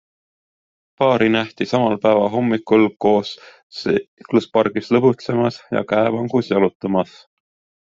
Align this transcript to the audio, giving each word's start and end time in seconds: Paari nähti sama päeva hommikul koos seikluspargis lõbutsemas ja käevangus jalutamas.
Paari 1.01 1.27
nähti 1.33 1.65
sama 1.71 1.91
päeva 2.05 2.23
hommikul 2.37 2.87
koos 3.05 3.35
seikluspargis 3.83 4.91
lõbutsemas 4.97 5.63
ja 5.79 5.87
käevangus 5.95 6.53
jalutamas. 6.57 7.17